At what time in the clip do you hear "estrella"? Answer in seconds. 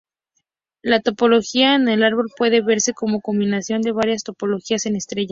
4.95-5.29